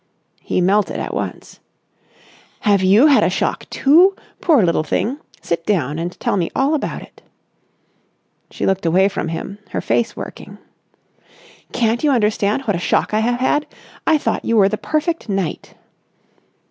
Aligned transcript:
He 0.41 0.61
melted 0.61 0.97
at 0.99 1.13
once. 1.13 1.59
"Have 2.61 2.81
you 2.81 3.05
had 3.05 3.21
a 3.23 3.29
shock 3.29 3.69
too? 3.69 4.15
Poor 4.41 4.63
little 4.63 4.81
thing! 4.83 5.19
Sit 5.43 5.63
down 5.63 5.99
and 5.99 6.19
tell 6.19 6.37
me 6.37 6.49
all 6.55 6.73
about 6.73 7.03
it." 7.03 7.21
She 8.49 8.65
looked 8.65 8.87
away 8.87 9.07
from 9.09 9.27
him, 9.27 9.59
her 9.69 9.79
face 9.79 10.15
working. 10.15 10.57
"Can't 11.71 12.03
you 12.03 12.09
understand 12.09 12.63
what 12.63 12.75
a 12.75 12.79
shock 12.79 13.13
I 13.13 13.19
have 13.19 13.39
had? 13.39 13.67
I 14.07 14.17
thought 14.17 14.43
you 14.43 14.57
were 14.57 14.69
the 14.69 14.75
perfect 14.75 15.29
knight." 15.29 15.75